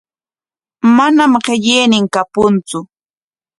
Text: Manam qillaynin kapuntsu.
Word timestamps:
Manam 0.95 1.33
qillaynin 1.45 2.05
kapuntsu. 2.13 2.77